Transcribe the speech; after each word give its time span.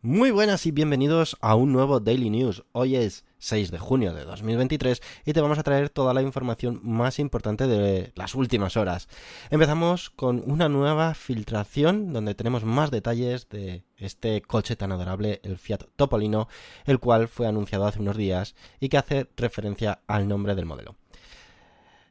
Muy 0.00 0.30
buenas 0.30 0.64
y 0.64 0.70
bienvenidos 0.70 1.36
a 1.40 1.56
un 1.56 1.72
nuevo 1.72 1.98
Daily 1.98 2.30
News. 2.30 2.62
Hoy 2.70 2.94
es 2.94 3.24
6 3.38 3.72
de 3.72 3.80
junio 3.80 4.14
de 4.14 4.24
2023 4.24 5.02
y 5.26 5.32
te 5.32 5.40
vamos 5.40 5.58
a 5.58 5.64
traer 5.64 5.90
toda 5.90 6.14
la 6.14 6.22
información 6.22 6.78
más 6.84 7.18
importante 7.18 7.66
de 7.66 8.12
las 8.14 8.36
últimas 8.36 8.76
horas. 8.76 9.08
Empezamos 9.50 10.10
con 10.10 10.44
una 10.46 10.68
nueva 10.68 11.14
filtración 11.14 12.12
donde 12.12 12.36
tenemos 12.36 12.62
más 12.62 12.92
detalles 12.92 13.48
de 13.48 13.82
este 13.96 14.40
coche 14.40 14.76
tan 14.76 14.92
adorable, 14.92 15.40
el 15.42 15.58
Fiat 15.58 15.86
Topolino, 15.96 16.46
el 16.84 17.00
cual 17.00 17.26
fue 17.26 17.48
anunciado 17.48 17.84
hace 17.84 17.98
unos 17.98 18.16
días 18.16 18.54
y 18.78 18.90
que 18.90 18.98
hace 18.98 19.26
referencia 19.36 20.02
al 20.06 20.28
nombre 20.28 20.54
del 20.54 20.66
modelo. 20.66 20.94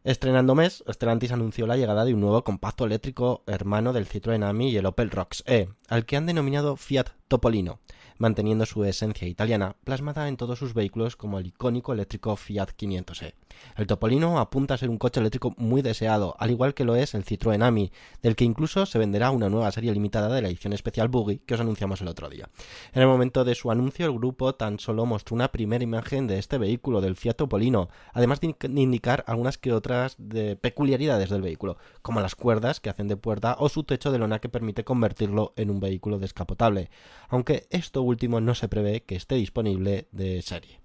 Estrenando 0.03 0.55
mes, 0.55 0.83
Stellantis 0.87 1.31
anunció 1.31 1.67
la 1.67 1.75
llegada 1.75 2.05
de 2.05 2.13
un 2.13 2.21
nuevo 2.21 2.43
compacto 2.43 2.85
eléctrico 2.85 3.43
hermano 3.45 3.93
del 3.93 4.07
Citroën 4.07 4.43
Ami 4.43 4.69
y 4.69 4.77
el 4.77 4.85
Opel 4.85 5.11
Rocks 5.11 5.43
E, 5.45 5.69
al 5.89 6.05
que 6.05 6.15
han 6.15 6.25
denominado 6.25 6.77
Fiat 6.77 7.09
Topolino 7.27 7.79
manteniendo 8.17 8.65
su 8.65 8.83
esencia 8.83 9.27
italiana 9.27 9.75
plasmada 9.83 10.27
en 10.27 10.37
todos 10.37 10.59
sus 10.59 10.73
vehículos 10.73 11.15
como 11.15 11.39
el 11.39 11.47
icónico 11.47 11.93
eléctrico 11.93 12.35
Fiat 12.35 12.69
500e. 12.77 13.33
El 13.75 13.87
Topolino 13.87 14.39
apunta 14.39 14.75
a 14.75 14.77
ser 14.77 14.89
un 14.89 14.97
coche 14.97 15.19
eléctrico 15.19 15.53
muy 15.57 15.81
deseado, 15.81 16.35
al 16.37 16.51
igual 16.51 16.73
que 16.73 16.83
lo 16.83 16.95
es 16.95 17.15
el 17.15 17.25
Citroën 17.25 17.63
Ami, 17.63 17.91
del 18.21 18.35
que 18.35 18.45
incluso 18.45 18.85
se 18.85 18.99
venderá 18.99 19.31
una 19.31 19.49
nueva 19.49 19.71
serie 19.71 19.93
limitada 19.93 20.33
de 20.33 20.41
la 20.41 20.47
edición 20.47 20.73
especial 20.73 21.07
Buggy 21.07 21.39
que 21.39 21.55
os 21.55 21.59
anunciamos 21.59 22.01
el 22.01 22.07
otro 22.07 22.29
día. 22.29 22.49
En 22.93 23.01
el 23.01 23.07
momento 23.07 23.43
de 23.45 23.55
su 23.55 23.71
anuncio, 23.71 24.05
el 24.05 24.13
grupo 24.13 24.53
tan 24.55 24.79
solo 24.79 25.05
mostró 25.05 25.35
una 25.35 25.51
primera 25.51 25.83
imagen 25.83 26.27
de 26.27 26.37
este 26.37 26.57
vehículo, 26.57 27.01
del 27.01 27.15
Fiat 27.15 27.37
Topolino, 27.37 27.89
además 28.13 28.39
de 28.41 28.55
indicar 28.75 29.23
algunas 29.27 29.57
que 29.57 29.73
otras 29.73 29.86
de 30.17 30.55
peculiaridades 30.55 31.29
del 31.29 31.41
vehículo, 31.41 31.77
como 32.01 32.21
las 32.21 32.35
cuerdas 32.35 32.79
que 32.79 32.89
hacen 32.89 33.07
de 33.07 33.17
puerta 33.17 33.55
o 33.59 33.69
su 33.69 33.83
techo 33.83 34.11
de 34.11 34.19
lona 34.19 34.39
que 34.39 34.49
permite 34.49 34.83
convertirlo 34.83 35.53
en 35.55 35.69
un 35.69 35.79
vehículo 35.79 36.19
descapotable, 36.19 36.89
aunque 37.29 37.67
esto 37.69 38.01
último 38.01 38.41
no 38.41 38.55
se 38.55 38.67
prevé 38.67 39.03
que 39.03 39.15
esté 39.15 39.35
disponible 39.35 40.07
de 40.11 40.41
serie. 40.41 40.81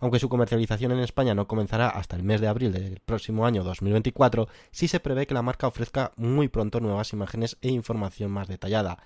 Aunque 0.00 0.18
su 0.18 0.28
comercialización 0.28 0.92
en 0.92 0.98
España 0.98 1.34
no 1.34 1.46
comenzará 1.46 1.88
hasta 1.88 2.16
el 2.16 2.24
mes 2.24 2.40
de 2.40 2.48
abril 2.48 2.72
del 2.72 3.00
próximo 3.00 3.46
año 3.46 3.64
2024, 3.64 4.48
sí 4.70 4.88
se 4.88 5.00
prevé 5.00 5.26
que 5.26 5.34
la 5.34 5.42
marca 5.42 5.66
ofrezca 5.66 6.12
muy 6.16 6.48
pronto 6.48 6.80
nuevas 6.80 7.12
imágenes 7.12 7.56
e 7.62 7.68
información 7.68 8.30
más 8.30 8.48
detallada. 8.48 8.98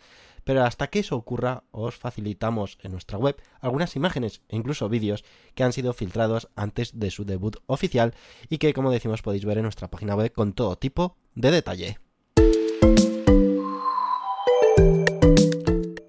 Pero 0.49 0.65
hasta 0.65 0.87
que 0.87 1.01
eso 1.01 1.15
ocurra, 1.15 1.65
os 1.73 1.97
facilitamos 1.97 2.79
en 2.83 2.93
nuestra 2.93 3.19
web 3.19 3.37
algunas 3.61 3.97
imágenes 3.97 4.41
e 4.49 4.57
incluso 4.57 4.89
vídeos 4.89 5.23
que 5.55 5.63
han 5.63 5.75
sido 5.75 5.93
filtrados 5.93 6.49
antes 6.57 6.99
de 6.99 7.11
su 7.11 7.27
debut 7.27 7.57
oficial 7.67 8.15
y 8.49 8.57
que, 8.57 8.73
como 8.73 8.91
decimos, 8.91 9.21
podéis 9.21 9.45
ver 9.45 9.59
en 9.59 9.65
nuestra 9.65 9.89
página 9.89 10.17
web 10.17 10.33
con 10.33 10.55
todo 10.55 10.77
tipo 10.77 11.19
de 11.35 11.51
detalle. 11.51 11.99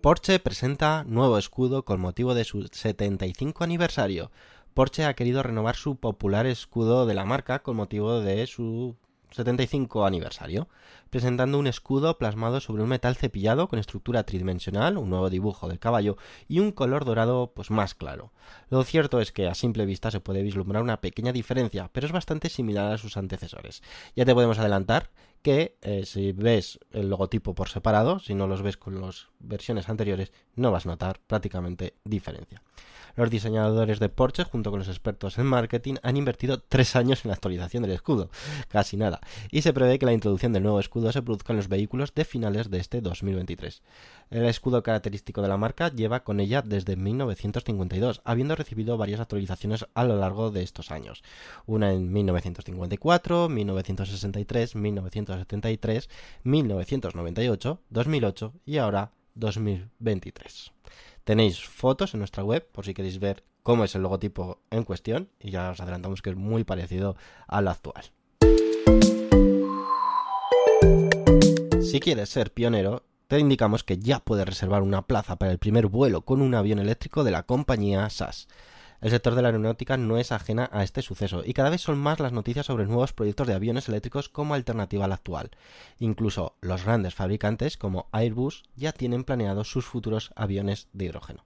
Porsche 0.01 0.39
presenta 0.39 1.03
nuevo 1.03 1.37
escudo 1.37 1.83
con 1.83 1.99
motivo 1.99 2.33
de 2.33 2.45
su 2.45 2.65
75 2.65 3.65
aniversario. 3.65 4.31
Porsche 4.73 5.03
ha 5.03 5.15
querido 5.15 5.43
renovar 5.43 5.75
su 5.75 5.97
popular 5.97 6.45
escudo 6.45 7.05
de 7.05 7.13
la 7.13 7.25
marca 7.25 7.59
con 7.59 7.75
motivo 7.75 8.21
de 8.21 8.47
su 8.47 8.95
75 9.31 10.05
aniversario, 10.05 10.67
presentando 11.09 11.59
un 11.59 11.67
escudo 11.67 12.17
plasmado 12.17 12.59
sobre 12.59 12.83
un 12.83 12.89
metal 12.89 13.15
cepillado 13.15 13.67
con 13.67 13.79
estructura 13.79 14.23
tridimensional, 14.23 14.97
un 14.97 15.09
nuevo 15.09 15.29
dibujo 15.29 15.67
del 15.67 15.79
caballo 15.79 16.17
y 16.47 16.59
un 16.59 16.71
color 16.71 17.05
dorado 17.05 17.51
pues 17.53 17.71
más 17.71 17.95
claro. 17.95 18.31
Lo 18.69 18.83
cierto 18.83 19.19
es 19.21 19.31
que 19.31 19.47
a 19.47 19.55
simple 19.55 19.85
vista 19.85 20.11
se 20.11 20.19
puede 20.19 20.43
vislumbrar 20.43 20.83
una 20.83 21.01
pequeña 21.01 21.31
diferencia, 21.31 21.89
pero 21.91 22.07
es 22.07 22.13
bastante 22.13 22.49
similar 22.49 22.91
a 22.91 22.97
sus 22.97 23.17
antecesores. 23.17 23.81
Ya 24.15 24.25
te 24.25 24.33
podemos 24.33 24.59
adelantar 24.59 25.09
que 25.41 25.77
eh, 25.81 26.05
si 26.05 26.31
ves 26.31 26.79
el 26.91 27.09
logotipo 27.09 27.55
por 27.55 27.69
separado, 27.69 28.19
si 28.19 28.35
no 28.35 28.47
los 28.47 28.61
ves 28.61 28.77
con 28.77 29.01
las 29.01 29.27
versiones 29.39 29.89
anteriores, 29.89 30.31
no 30.55 30.71
vas 30.71 30.85
a 30.85 30.89
notar 30.89 31.19
prácticamente 31.25 31.95
diferencia. 32.03 32.61
Los 33.15 33.29
diseñadores 33.29 33.99
de 33.99 34.09
Porsche, 34.09 34.43
junto 34.43 34.69
con 34.69 34.79
los 34.79 34.87
expertos 34.87 35.37
en 35.37 35.45
marketing, 35.45 35.95
han 36.03 36.15
invertido 36.17 36.59
tres 36.59 36.95
años 36.95 37.25
en 37.25 37.29
la 37.29 37.35
actualización 37.35 37.83
del 37.83 37.91
escudo, 37.91 38.29
casi 38.67 38.97
nada, 38.97 39.19
y 39.51 39.61
se 39.61 39.73
prevé 39.73 39.99
que 39.99 40.05
la 40.05 40.13
introducción 40.13 40.53
del 40.53 40.63
nuevo 40.63 40.79
escudo 40.79 41.11
se 41.11 41.21
produzca 41.21 41.53
en 41.53 41.57
los 41.57 41.67
vehículos 41.67 42.13
de 42.13 42.25
finales 42.25 42.69
de 42.69 42.79
este 42.79 43.01
2023. 43.01 43.81
El 44.29 44.45
escudo 44.45 44.83
característico 44.83 45.41
de 45.41 45.47
la 45.47 45.57
marca 45.57 45.91
lleva 45.91 46.23
con 46.23 46.39
ella 46.39 46.61
desde 46.61 46.95
1952, 46.95 48.21
habiendo 48.23 48.55
recibido 48.55 48.97
varias 48.97 49.19
actualizaciones 49.19 49.85
a 49.95 50.03
lo 50.03 50.15
largo 50.17 50.51
de 50.51 50.61
estos 50.61 50.91
años. 50.91 51.23
Una 51.65 51.91
en 51.91 52.13
1954, 52.13 53.49
1963, 53.49 54.75
1973, 55.29 56.09
1998, 56.43 57.81
2008 57.89 58.53
y 58.65 58.77
ahora 58.77 59.11
2023. 59.35 60.71
Tenéis 61.23 61.63
fotos 61.63 62.13
en 62.13 62.19
nuestra 62.19 62.43
web 62.43 62.67
por 62.71 62.85
si 62.85 62.93
queréis 62.93 63.19
ver 63.19 63.43
cómo 63.63 63.83
es 63.83 63.93
el 63.95 64.01
logotipo 64.01 64.61
en 64.71 64.83
cuestión 64.83 65.29
y 65.39 65.51
ya 65.51 65.69
os 65.69 65.79
adelantamos 65.79 66.21
que 66.21 66.31
es 66.31 66.35
muy 66.35 66.63
parecido 66.63 67.15
al 67.47 67.67
actual. 67.67 68.11
Si 71.81 71.99
quieres 71.99 72.29
ser 72.29 72.51
pionero, 72.51 73.03
te 73.27 73.39
indicamos 73.39 73.83
que 73.83 73.99
ya 73.99 74.19
puedes 74.19 74.45
reservar 74.45 74.81
una 74.81 75.03
plaza 75.03 75.37
para 75.37 75.51
el 75.51 75.59
primer 75.59 75.87
vuelo 75.87 76.21
con 76.21 76.41
un 76.41 76.55
avión 76.55 76.79
eléctrico 76.79 77.23
de 77.23 77.31
la 77.31 77.43
compañía 77.43 78.09
SAS. 78.09 78.47
El 79.01 79.11
sector 79.11 79.33
de 79.33 79.41
la 79.41 79.47
aeronáutica 79.47 79.95
no 79.95 80.17
es 80.17 80.33
ajena 80.33 80.69
a 80.73 80.83
este 80.83 81.01
suceso 81.01 81.43
y 81.45 81.53
cada 81.53 81.69
vez 81.69 81.79
son 81.79 81.97
más 81.97 82.19
las 82.19 82.33
noticias 82.33 82.65
sobre 82.65 82.85
nuevos 82.85 83.13
proyectos 83.13 83.47
de 83.47 83.53
aviones 83.53 83.87
eléctricos 83.87 84.27
como 84.27 84.55
alternativa 84.55 85.05
al 85.05 85.13
actual. 85.13 85.51
Incluso 85.99 86.57
los 86.59 86.83
grandes 86.83 87.15
fabricantes 87.15 87.77
como 87.77 88.09
Airbus 88.11 88.63
ya 88.75 88.91
tienen 88.91 89.23
planeados 89.23 89.71
sus 89.71 89.85
futuros 89.85 90.31
aviones 90.35 90.89
de 90.91 91.05
hidrógeno. 91.05 91.45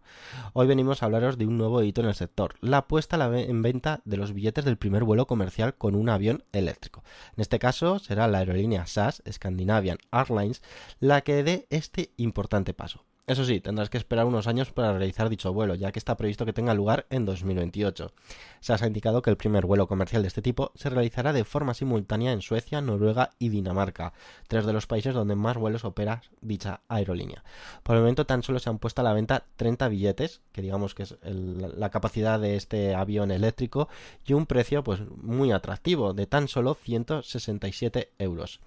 Hoy 0.54 0.66
venimos 0.66 1.04
a 1.04 1.06
hablaros 1.06 1.38
de 1.38 1.46
un 1.46 1.60
nuevo 1.60 1.84
hito 1.84 2.02
en 2.02 2.08
el 2.08 2.16
sector, 2.16 2.56
la 2.60 2.88
puesta 2.88 3.24
en 3.24 3.62
venta 3.62 4.02
de 4.04 4.18
los 4.18 4.34
billetes 4.34 4.66
del 4.66 4.78
primer 4.78 5.04
vuelo 5.04 5.28
comercial 5.28 5.76
con 5.76 5.94
un 5.94 6.10
avión 6.10 6.46
eléctrico. 6.54 7.04
En 7.38 7.42
este 7.42 7.60
caso 7.60 8.00
será 8.00 8.28
la 8.28 8.40
aerolínea 8.40 8.88
SAS 8.88 9.22
Scandinavian 9.32 10.00
Airlines 10.12 10.64
la 11.00 11.22
que 11.22 11.44
dé 11.44 11.68
este 11.70 12.14
importante 12.18 12.74
paso. 12.74 13.06
Eso 13.26 13.46
sí, 13.46 13.62
tendrás 13.62 13.90
que 13.90 13.98
esperar 13.98 14.26
unos 14.26 14.48
años 14.48 14.74
para 14.74 14.92
realizar 14.92 15.30
dicho 15.30 15.54
vuelo, 15.54 15.76
ya 15.76 15.94
que 15.94 16.00
está 16.00 16.18
previsto 16.18 16.46
que 16.46 16.52
tenga 16.52 16.74
lugar 16.74 17.06
en 17.10 17.24
2028. 17.24 18.12
Se 18.60 18.74
ha 18.74 18.86
indicado 18.86 19.22
que 19.22 19.30
el 19.30 19.38
primer 19.38 19.66
vuelo 19.66 19.88
comercial 19.88 20.24
de 20.24 20.28
este 20.28 20.42
tipo 20.42 20.74
se 20.76 20.90
realizará 20.90 21.32
de 21.32 21.46
forma 21.46 21.74
simultánea 21.74 22.34
en 22.34 22.42
Suecia, 22.42 22.82
Noruega 22.82 23.30
y 23.40 23.48
Dinamarca, 23.48 24.12
tres 24.50 24.66
de 24.66 24.74
los 24.74 24.88
países 24.88 25.14
donde 25.14 25.36
más 25.36 25.56
vuelos 25.56 25.86
opera 25.86 26.22
dicha 26.42 26.82
aerolínea. 26.90 27.46
Por 27.84 27.96
el 27.96 28.02
momento 28.02 28.26
tan 28.26 28.44
solo 28.44 28.60
se 28.60 28.70
han 28.70 28.80
puesto 28.80 29.00
a 29.00 29.06
la 29.06 29.14
venta 29.14 29.46
30 29.56 29.88
billetes, 29.88 30.42
que 30.52 30.62
digamos 30.62 30.94
que 30.94 31.04
es 31.04 31.16
la 31.24 31.92
capacidad 31.92 32.42
de 32.42 32.58
este 32.58 32.94
avión 32.94 33.32
eléctrico, 33.32 33.88
y 34.26 34.34
un 34.34 34.48
precio 34.48 34.84
pues 34.84 35.00
muy 35.16 35.54
atractivo, 35.54 36.14
de 36.14 36.28
tan 36.28 36.50
solo 36.50 36.74
167 36.74 38.12
euros 38.20 38.60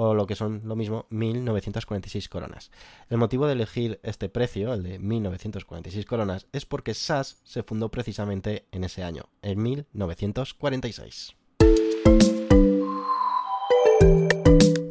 o 0.00 0.14
lo 0.14 0.26
que 0.28 0.36
son 0.36 0.62
lo 0.64 0.76
mismo 0.76 1.06
1946 1.10 2.28
coronas. 2.28 2.70
El 3.10 3.18
motivo 3.18 3.46
de 3.46 3.54
elegir 3.54 3.87
este 4.02 4.28
precio, 4.28 4.74
el 4.74 4.82
de 4.82 4.98
1946 4.98 6.04
coronas, 6.06 6.46
es 6.52 6.66
porque 6.66 6.94
SAS 6.94 7.40
se 7.44 7.62
fundó 7.62 7.90
precisamente 7.90 8.66
en 8.72 8.84
ese 8.84 9.02
año, 9.02 9.24
en 9.42 9.62
1946. 9.62 11.34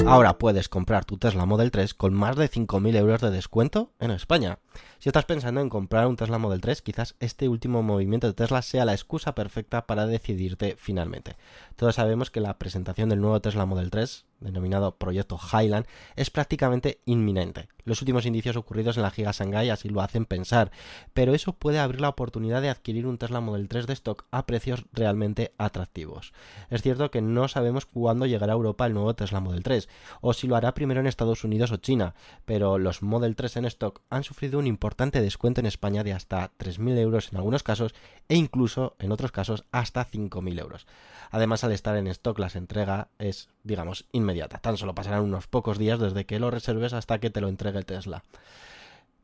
Ahora 0.08 0.38
puedes 0.38 0.70
comprar 0.70 1.04
tu 1.04 1.18
Tesla 1.18 1.46
Model 1.46 1.70
3 1.70 1.94
con 1.94 2.14
más 2.14 2.38
de 2.38 2.50
5.000 2.50 2.96
euros 2.96 3.20
de 3.20 3.30
descuento 3.30 3.92
en 4.00 4.12
España. 4.12 4.60
Si 5.00 5.10
estás 5.10 5.26
pensando 5.26 5.62
en 5.62 5.70
comprar 5.70 6.08
un 6.08 6.16
Tesla 6.16 6.38
Model 6.38 6.62
3, 6.62 6.82
quizás 6.82 7.16
este 7.20 7.48
último 7.50 7.84
movimiento 7.84 8.28
de 8.28 8.34
Tesla 8.34 8.62
sea 8.62 8.86
la 8.86 8.94
excusa 8.94 9.36
perfecta 9.36 9.86
para 9.86 10.08
decidirte 10.08 10.76
finalmente. 10.78 11.36
Todos 11.76 11.96
sabemos 11.96 12.32
que 12.32 12.42
la 12.42 12.58
presentación 12.58 13.10
del 13.10 13.22
nuevo 13.22 13.42
Tesla 13.42 13.66
Model 13.66 13.90
3 13.90 14.26
denominado 14.40 14.96
Proyecto 14.98 15.38
Highland, 15.38 15.86
es 16.16 16.30
prácticamente 16.30 17.02
inminente. 17.06 17.68
Los 17.86 18.02
últimos 18.02 18.26
indicios 18.26 18.58
ocurridos 18.58 18.98
en 18.98 19.04
la 19.04 19.12
Giga 19.12 19.32
Shanghai 19.32 19.70
así 19.70 19.88
lo 19.88 20.02
hacen 20.02 20.26
pensar, 20.26 20.72
pero 21.14 21.34
eso 21.34 21.54
puede 21.54 21.80
abrir 21.80 22.02
la 22.02 22.10
oportunidad 22.10 22.62
de 22.62 22.70
adquirir 22.70 23.08
un 23.08 23.18
Tesla 23.18 23.40
Model 23.40 23.70
3 23.70 23.88
de 23.88 23.94
stock 23.94 24.26
a 24.30 24.46
precios 24.46 24.86
realmente 24.92 25.54
atractivos. 25.58 26.34
Es 26.70 26.82
cierto 26.82 27.10
que 27.12 27.22
no 27.22 27.48
sabemos 27.48 27.86
cuándo 27.86 28.26
llegará 28.26 28.54
a 28.54 28.58
Europa 28.58 28.86
el 28.86 28.94
nuevo 28.94 29.16
Tesla 29.16 29.40
Model 29.40 29.64
3, 29.64 29.88
o 30.22 30.34
si 30.34 30.48
lo 30.48 30.58
hará 30.58 30.74
primero 30.74 31.00
en 31.00 31.08
Estados 31.08 31.44
Unidos 31.44 31.72
o 31.72 31.78
China, 31.78 32.14
pero 32.46 32.78
los 32.78 33.02
Model 33.02 33.36
3 33.36 33.58
en 33.58 33.66
stock 33.66 34.02
han 34.10 34.24
sufrido 34.24 34.60
un 34.60 34.67
importante 34.68 35.22
descuento 35.22 35.60
en 35.60 35.66
España 35.66 36.04
de 36.04 36.14
hasta 36.14 36.52
3.000 36.58 36.98
euros 36.98 37.30
en 37.32 37.38
algunos 37.38 37.64
casos 37.64 37.96
e 38.30 38.36
incluso 38.36 38.96
en 39.00 39.12
otros 39.12 39.32
casos 39.32 39.66
hasta 39.72 40.06
5.000 40.06 40.60
euros. 40.60 40.88
Además, 41.32 41.64
al 41.64 41.72
estar 41.72 41.98
en 41.98 42.08
stock, 42.08 42.40
la 42.40 42.52
entrega 42.54 43.10
es, 43.20 43.50
digamos, 43.64 44.06
inmediata. 44.12 44.60
Tan 44.60 44.78
solo 44.78 44.96
pasarán 44.96 45.24
unos 45.24 45.48
pocos 45.48 45.78
días 45.78 46.00
desde 46.00 46.26
que 46.26 46.40
lo 46.40 46.52
reserves 46.52 46.94
hasta 46.94 47.20
que 47.20 47.30
te 47.30 47.42
lo 47.42 47.50
entregue 47.50 47.80
el 47.80 47.86
Tesla. 47.86 48.24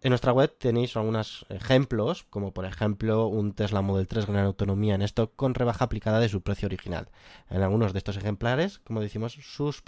En 0.03 0.09
nuestra 0.09 0.33
web 0.33 0.53
tenéis 0.57 0.97
algunos 0.97 1.45
ejemplos, 1.47 2.25
como 2.29 2.53
por 2.53 2.65
ejemplo 2.65 3.27
un 3.27 3.53
Tesla 3.53 3.81
Model 3.81 4.05
3 4.05 4.25
gran 4.25 4.43
autonomía 4.43 4.95
en 4.95 5.01
stock 5.01 5.31
con 5.37 5.53
rebaja 5.53 5.85
aplicada 5.85 6.19
de 6.19 6.27
su 6.27 6.41
precio 6.41 6.65
original. 6.65 7.07
En 7.49 7.61
algunos 7.61 7.93
de 7.93 7.99
estos 7.99 8.17
ejemplares, 8.17 8.79
como 8.79 8.99
decimos, 8.99 9.31
sus, 9.41 9.81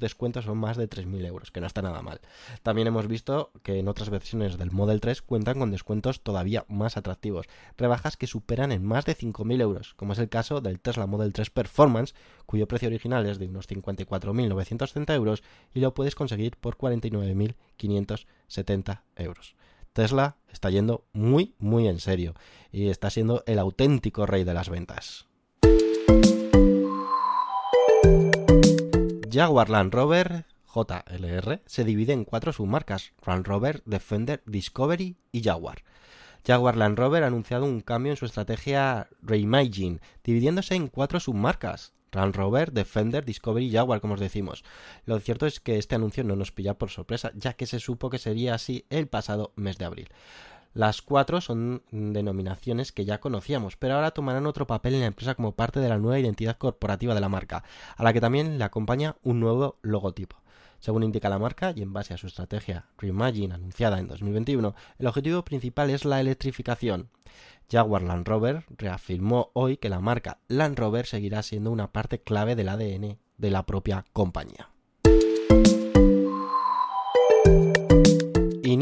descuentos 0.00 0.46
son 0.46 0.58
más 0.58 0.76
de 0.76 0.90
3.000 0.90 1.26
euros, 1.26 1.52
que 1.52 1.60
no 1.60 1.68
está 1.68 1.80
nada 1.80 2.02
mal. 2.02 2.20
También 2.64 2.88
hemos 2.88 3.06
visto 3.06 3.52
que 3.62 3.78
en 3.78 3.86
otras 3.86 4.10
versiones 4.10 4.58
del 4.58 4.72
Model 4.72 5.00
3 5.00 5.22
cuentan 5.22 5.60
con 5.60 5.70
descuentos 5.70 6.22
todavía 6.22 6.64
más 6.66 6.96
atractivos, 6.96 7.46
rebajas 7.78 8.16
que 8.16 8.26
superan 8.26 8.72
en 8.72 8.84
más 8.84 9.04
de 9.04 9.16
5.000 9.16 9.60
euros, 9.60 9.94
como 9.94 10.14
es 10.14 10.18
el 10.18 10.28
caso 10.28 10.60
del 10.60 10.80
Tesla 10.80 11.06
Model 11.06 11.32
3 11.32 11.50
Performance, 11.50 12.16
cuyo 12.46 12.66
precio 12.66 12.88
original 12.88 13.26
es 13.26 13.38
de 13.38 13.46
unos 13.46 13.68
54.930 13.68 15.14
euros 15.14 15.44
y 15.72 15.78
lo 15.78 15.94
puedes 15.94 16.16
conseguir 16.16 16.56
por 16.56 16.76
49.570 17.78 19.02
euros. 19.16 19.54
Tesla 19.92 20.36
está 20.50 20.70
yendo 20.70 21.04
muy, 21.12 21.54
muy 21.58 21.88
en 21.88 22.00
serio 22.00 22.34
y 22.70 22.88
está 22.88 23.10
siendo 23.10 23.42
el 23.46 23.58
auténtico 23.58 24.26
rey 24.26 24.44
de 24.44 24.54
las 24.54 24.68
ventas. 24.68 25.26
Jaguar 29.30 29.70
Land 29.70 29.94
Rover 29.94 30.44
JLR 30.74 31.60
se 31.66 31.84
divide 31.84 32.12
en 32.12 32.24
cuatro 32.24 32.52
submarcas: 32.52 33.12
Land 33.26 33.46
Rover, 33.46 33.82
Defender, 33.84 34.42
Discovery 34.46 35.16
y 35.30 35.42
Jaguar. 35.42 35.84
Jaguar 36.46 36.76
Land 36.76 36.98
Rover 36.98 37.24
ha 37.24 37.28
anunciado 37.28 37.66
un 37.66 37.80
cambio 37.80 38.12
en 38.12 38.16
su 38.16 38.24
estrategia 38.24 39.08
Reimagine, 39.20 40.00
dividiéndose 40.24 40.74
en 40.74 40.88
cuatro 40.88 41.20
submarcas: 41.20 41.92
Land 42.12 42.36
Rover, 42.36 42.72
Defender, 42.72 43.24
Discovery 43.24 43.66
y 43.66 43.72
Jaguar, 43.72 44.00
como 44.00 44.14
os 44.14 44.20
decimos. 44.20 44.64
Lo 45.06 45.18
cierto 45.20 45.46
es 45.46 45.60
que 45.60 45.78
este 45.78 45.94
anuncio 45.94 46.24
no 46.24 46.36
nos 46.36 46.52
pilla 46.52 46.74
por 46.74 46.90
sorpresa, 46.90 47.32
ya 47.34 47.54
que 47.54 47.66
se 47.66 47.80
supo 47.80 48.10
que 48.10 48.18
sería 48.18 48.54
así 48.54 48.86
el 48.90 49.08
pasado 49.08 49.52
mes 49.56 49.78
de 49.78 49.84
abril. 49.84 50.08
Las 50.74 51.02
cuatro 51.02 51.42
son 51.42 51.82
denominaciones 51.90 52.92
que 52.92 53.04
ya 53.04 53.20
conocíamos, 53.20 53.76
pero 53.76 53.94
ahora 53.94 54.12
tomarán 54.12 54.46
otro 54.46 54.66
papel 54.66 54.94
en 54.94 55.00
la 55.00 55.06
empresa 55.06 55.34
como 55.34 55.52
parte 55.52 55.80
de 55.80 55.88
la 55.88 55.98
nueva 55.98 56.18
identidad 56.18 56.56
corporativa 56.56 57.14
de 57.14 57.20
la 57.20 57.28
marca, 57.28 57.62
a 57.96 58.02
la 58.02 58.12
que 58.14 58.22
también 58.22 58.58
le 58.58 58.64
acompaña 58.64 59.16
un 59.22 59.38
nuevo 59.40 59.78
logotipo. 59.82 60.41
Según 60.82 61.04
indica 61.04 61.28
la 61.28 61.38
marca, 61.38 61.72
y 61.76 61.80
en 61.80 61.92
base 61.92 62.12
a 62.12 62.16
su 62.16 62.26
estrategia 62.26 62.86
Reimagine 62.98 63.54
anunciada 63.54 64.00
en 64.00 64.08
2021, 64.08 64.74
el 64.98 65.06
objetivo 65.06 65.44
principal 65.44 65.90
es 65.90 66.04
la 66.04 66.20
electrificación. 66.20 67.08
Jaguar 67.70 68.02
Land 68.02 68.26
Rover 68.26 68.64
reafirmó 68.78 69.52
hoy 69.52 69.76
que 69.76 69.88
la 69.88 70.00
marca 70.00 70.38
Land 70.48 70.76
Rover 70.76 71.06
seguirá 71.06 71.44
siendo 71.44 71.70
una 71.70 71.92
parte 71.92 72.18
clave 72.18 72.56
del 72.56 72.68
ADN 72.68 73.16
de 73.38 73.50
la 73.52 73.64
propia 73.64 74.04
compañía. 74.12 74.71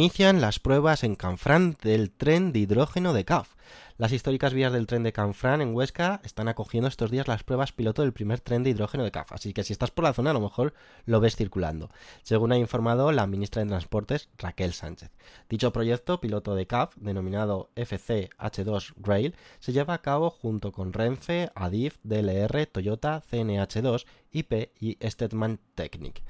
Inician 0.01 0.41
las 0.41 0.59
pruebas 0.61 1.05
en 1.05 1.15
Canfrán 1.15 1.77
del 1.83 2.11
tren 2.11 2.53
de 2.53 2.61
hidrógeno 2.61 3.13
de 3.13 3.27
CAF. 3.27 3.53
Las 3.99 4.13
históricas 4.13 4.55
vías 4.55 4.73
del 4.73 4.87
tren 4.87 5.03
de 5.03 5.13
Canfrán 5.13 5.61
en 5.61 5.75
Huesca 5.75 6.23
están 6.25 6.49
acogiendo 6.49 6.89
estos 6.89 7.11
días 7.11 7.29
las 7.29 7.45
pruebas 7.45 7.73
piloto 7.73 8.01
del 8.01 8.15
primer 8.15 8.41
tren 8.41 8.63
de 8.63 8.71
hidrógeno 8.71 9.05
de 9.05 9.11
CAF, 9.11 9.33
así 9.33 9.53
que 9.53 9.63
si 9.63 9.75
estás 9.75 9.91
por 9.91 10.05
la 10.05 10.15
zona 10.15 10.31
a 10.31 10.33
lo 10.33 10.41
mejor 10.41 10.73
lo 11.05 11.21
ves 11.21 11.37
circulando, 11.37 11.91
según 12.23 12.51
ha 12.51 12.57
informado 12.57 13.13
la 13.13 13.27
ministra 13.27 13.63
de 13.63 13.69
Transportes 13.69 14.31
Raquel 14.39 14.73
Sánchez. 14.73 15.11
Dicho 15.51 15.71
proyecto 15.71 16.19
piloto 16.19 16.55
de 16.55 16.67
CAF, 16.67 16.97
denominado 16.97 17.69
FCH2 17.77 18.95
Rail, 19.03 19.35
se 19.59 19.75
lleva 19.75 19.93
a 19.93 20.01
cabo 20.01 20.31
junto 20.31 20.73
con 20.73 20.95
Renfe, 20.95 21.51
Adif, 21.55 21.99
DLR, 22.05 22.65
Toyota, 22.73 23.23
CNH2, 23.31 24.07
IP 24.33 24.71
y 24.81 24.97
Stetman 25.07 25.61
Technic. 25.75 26.23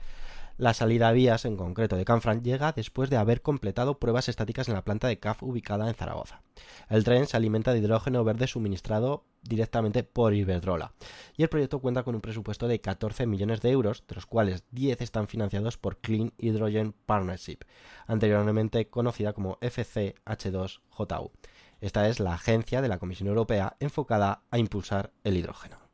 La 0.60 0.74
salida 0.74 1.08
a 1.08 1.12
vías, 1.12 1.46
en 1.46 1.56
concreto 1.56 1.96
de 1.96 2.04
Canfrán, 2.04 2.42
llega 2.42 2.72
después 2.72 3.08
de 3.08 3.16
haber 3.16 3.40
completado 3.40 3.98
pruebas 3.98 4.28
estáticas 4.28 4.68
en 4.68 4.74
la 4.74 4.84
planta 4.84 5.08
de 5.08 5.18
CAF 5.18 5.42
ubicada 5.42 5.88
en 5.88 5.94
Zaragoza. 5.94 6.42
El 6.90 7.02
tren 7.02 7.26
se 7.26 7.38
alimenta 7.38 7.72
de 7.72 7.78
hidrógeno 7.78 8.22
verde 8.24 8.46
suministrado 8.46 9.24
directamente 9.40 10.02
por 10.02 10.34
Iberdrola. 10.34 10.92
Y 11.34 11.44
el 11.44 11.48
proyecto 11.48 11.78
cuenta 11.78 12.02
con 12.02 12.14
un 12.14 12.20
presupuesto 12.20 12.68
de 12.68 12.78
14 12.78 13.24
millones 13.24 13.62
de 13.62 13.70
euros, 13.70 14.04
de 14.06 14.16
los 14.16 14.26
cuales 14.26 14.64
10 14.70 15.00
están 15.00 15.28
financiados 15.28 15.78
por 15.78 15.96
Clean 15.96 16.34
Hydrogen 16.36 16.92
Partnership, 17.06 17.60
anteriormente 18.06 18.90
conocida 18.90 19.32
como 19.32 19.58
FCH2JU. 19.60 21.30
Esta 21.80 22.06
es 22.06 22.20
la 22.20 22.34
agencia 22.34 22.82
de 22.82 22.88
la 22.88 22.98
Comisión 22.98 23.30
Europea 23.30 23.78
enfocada 23.80 24.42
a 24.50 24.58
impulsar 24.58 25.10
el 25.24 25.38
hidrógeno. 25.38 25.89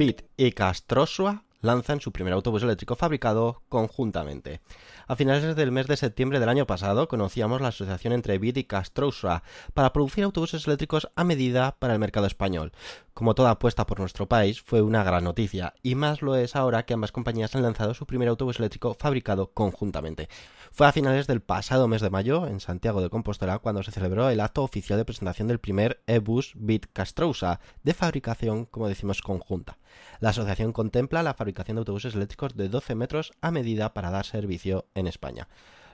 Bit 0.00 0.22
y 0.38 0.52
Castrosua 0.52 1.44
lanzan 1.60 2.00
su 2.00 2.10
primer 2.10 2.32
autobús 2.32 2.62
eléctrico 2.62 2.96
fabricado 2.96 3.60
conjuntamente. 3.68 4.62
A 5.06 5.14
finales 5.14 5.54
del 5.54 5.72
mes 5.72 5.88
de 5.88 5.98
septiembre 5.98 6.40
del 6.40 6.48
año 6.48 6.66
pasado 6.66 7.06
conocíamos 7.06 7.60
la 7.60 7.68
asociación 7.68 8.14
entre 8.14 8.38
Bit 8.38 8.56
y 8.56 8.64
Castrosua 8.64 9.42
para 9.74 9.92
producir 9.92 10.24
autobuses 10.24 10.66
eléctricos 10.66 11.10
a 11.16 11.24
medida 11.24 11.76
para 11.78 11.92
el 11.92 11.98
mercado 11.98 12.26
español. 12.26 12.72
Como 13.20 13.34
toda 13.34 13.50
apuesta 13.50 13.86
por 13.86 14.00
nuestro 14.00 14.30
país, 14.30 14.62
fue 14.62 14.80
una 14.80 15.04
gran 15.04 15.24
noticia, 15.24 15.74
y 15.82 15.94
más 15.94 16.22
lo 16.22 16.36
es 16.36 16.56
ahora 16.56 16.86
que 16.86 16.94
ambas 16.94 17.12
compañías 17.12 17.54
han 17.54 17.60
lanzado 17.60 17.92
su 17.92 18.06
primer 18.06 18.28
autobús 18.28 18.58
eléctrico 18.58 18.96
fabricado 18.98 19.52
conjuntamente. 19.52 20.30
Fue 20.72 20.86
a 20.86 20.92
finales 20.92 21.26
del 21.26 21.42
pasado 21.42 21.86
mes 21.86 22.00
de 22.00 22.08
mayo, 22.08 22.46
en 22.46 22.60
Santiago 22.60 23.02
de 23.02 23.10
Compostela, 23.10 23.58
cuando 23.58 23.82
se 23.82 23.90
celebró 23.90 24.30
el 24.30 24.40
acto 24.40 24.62
oficial 24.62 24.98
de 24.98 25.04
presentación 25.04 25.48
del 25.48 25.60
primer 25.60 26.02
e-bus 26.06 26.54
Bit 26.54 26.86
Castrousa, 26.94 27.60
de 27.82 27.92
fabricación, 27.92 28.64
como 28.64 28.88
decimos, 28.88 29.20
conjunta. 29.20 29.76
La 30.20 30.30
asociación 30.30 30.72
contempla 30.72 31.22
la 31.22 31.34
fabricación 31.34 31.74
de 31.74 31.80
autobuses 31.80 32.14
eléctricos 32.14 32.56
de 32.56 32.70
12 32.70 32.94
metros 32.94 33.32
a 33.42 33.50
medida 33.50 33.92
para 33.92 34.10
dar 34.10 34.24
servicio 34.24 34.86
en 34.94 35.06
España. 35.06 35.46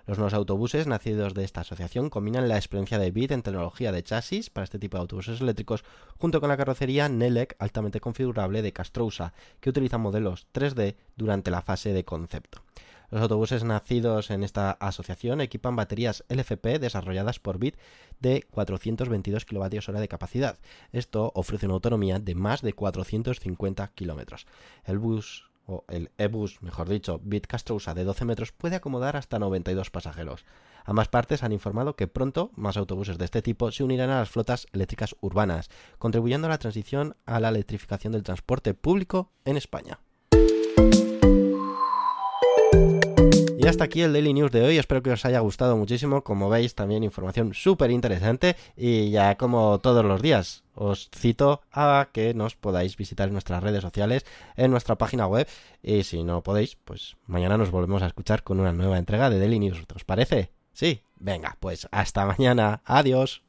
Los 0.07 0.19
nuevos 0.19 0.35
autobuses 0.35 0.87
nacidos 0.87 1.35
de 1.35 1.43
esta 1.43 1.63
asociación 1.63 2.11
combinan 2.11 2.49
la 2.49 2.57
experiencia 2.57 3.01
de 3.01 3.11
BIT 3.11 3.33
en 3.33 3.43
tecnología 3.43 3.91
de 3.91 4.05
chasis 4.05 4.51
para 4.51 4.63
este 4.63 4.79
tipo 4.79 4.97
de 4.97 5.01
autobuses 5.01 5.41
eléctricos 5.41 5.85
junto 6.17 6.41
con 6.41 6.49
la 6.49 6.57
carrocería 6.57 7.09
NELEC 7.09 7.57
altamente 7.59 7.99
configurable 7.99 8.63
de 8.63 8.73
Castrousa, 8.73 9.33
que 9.59 9.71
utiliza 9.71 9.99
modelos 9.99 10.47
3D 10.55 10.95
durante 11.17 11.51
la 11.51 11.61
fase 11.61 11.93
de 11.93 12.05
concepto. 12.05 12.63
Los 13.11 13.21
autobuses 13.21 13.65
nacidos 13.65 14.31
en 14.31 14.45
esta 14.45 14.71
asociación 14.71 15.41
equipan 15.41 15.75
baterías 15.75 16.25
LFP 16.29 16.79
desarrolladas 16.79 17.41
por 17.41 17.59
BIT 17.59 17.77
de 18.21 18.47
422 18.51 19.45
kWh 19.45 19.99
de 19.99 20.09
capacidad. 20.09 20.59
Esto 20.93 21.33
ofrece 21.35 21.67
una 21.67 21.75
autonomía 21.75 22.21
de 22.21 22.37
más 22.37 22.63
de 22.63 22.75
450 22.75 23.89
km. 23.89 24.47
El 24.85 24.99
bus 24.99 25.51
o 25.67 25.85
el 25.89 26.11
e-bus, 26.19 26.63
mejor 26.63 26.89
dicho, 26.89 27.21
Bitcastrousa 27.23 27.95
de 27.95 28.05
12 28.05 28.25
metros 28.25 28.53
puede 28.53 28.77
acomodar 28.77 29.17
hasta 29.17 29.39
92 29.39 29.91
pasajeros. 29.91 30.45
Ambas 30.85 31.09
partes 31.09 31.43
han 31.43 31.53
informado 31.53 31.97
que 31.97 32.07
pronto 32.07 32.53
más 32.55 32.77
autobuses 32.77 33.19
de 33.19 33.25
este 33.25 33.43
tipo 33.43 33.71
se 33.73 33.85
unirán 33.85 34.11
a 34.11 34.21
las 34.21 34.31
flotas 34.31 34.67
eléctricas 34.73 35.17
urbanas, 35.21 35.69
contribuyendo 35.99 36.47
a 36.47 36.51
la 36.51 36.59
transición 36.59 37.17
a 37.27 37.41
la 37.41 37.49
electrificación 37.49 38.13
del 38.13 38.23
transporte 38.23 38.75
público 38.75 39.33
en 39.45 39.57
España. 39.57 39.99
Y 43.67 43.69
hasta 43.69 43.83
aquí 43.83 44.01
el 44.03 44.13
Daily 44.13 44.33
News 44.33 44.53
de 44.53 44.63
hoy. 44.63 44.79
Espero 44.79 45.03
que 45.03 45.11
os 45.11 45.25
haya 45.25 45.41
gustado 45.41 45.77
muchísimo. 45.77 46.23
Como 46.23 46.49
veis, 46.49 46.77
también 46.77 47.03
información 47.03 47.53
súper 47.53 47.91
interesante. 47.91 48.55
Y 48.77 49.11
ya 49.11 49.37
como 49.37 49.81
todos 49.81 50.05
los 50.05 50.23
días, 50.23 50.63
os 50.77 51.11
cito 51.13 51.63
a 51.73 52.11
que 52.13 52.33
nos 52.33 52.55
podáis 52.55 52.97
visitar 52.97 53.27
en 53.27 53.33
nuestras 53.33 53.61
redes 53.65 53.83
sociales, 53.83 54.25
en 54.55 54.71
nuestra 54.71 54.95
página 54.95 55.27
web. 55.27 55.49
Y 55.83 56.05
si 56.05 56.23
no 56.23 56.45
podéis, 56.45 56.77
pues 56.85 57.17
mañana 57.27 57.59
nos 57.59 57.73
volvemos 57.73 58.03
a 58.03 58.07
escuchar 58.07 58.45
con 58.45 58.61
una 58.61 58.73
nueva 58.73 58.99
entrega 58.99 59.31
de 59.31 59.41
Daily 59.41 59.59
News. 59.59 59.83
¿Os 59.97 60.05
parece? 60.05 60.53
Sí. 60.73 61.03
Venga, 61.17 61.57
pues 61.59 61.89
hasta 61.91 62.25
mañana. 62.25 62.83
Adiós. 62.85 63.43